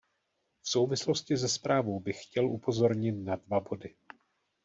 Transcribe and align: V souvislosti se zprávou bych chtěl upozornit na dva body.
V 0.61 0.69
souvislosti 0.69 1.37
se 1.37 1.49
zprávou 1.49 1.99
bych 1.99 2.23
chtěl 2.23 2.47
upozornit 2.51 3.11
na 3.11 3.35
dva 3.35 3.59
body. 3.59 3.95